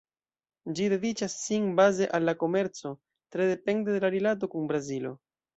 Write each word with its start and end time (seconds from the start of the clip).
Ĝi 0.79 0.87
dediĉas 0.93 1.35
sin 1.41 1.67
baze 1.81 2.09
al 2.19 2.25
la 2.29 2.35
komerco, 2.45 2.95
tre 3.37 3.49
depende 3.53 3.97
de 3.99 4.03
la 4.07 4.13
rilato 4.19 4.53
kun 4.57 4.71
Brazilo. 4.73 5.17